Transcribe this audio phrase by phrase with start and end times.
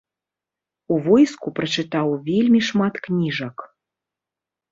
[0.93, 3.57] У войску прачытаў вельмі шмат кніжак.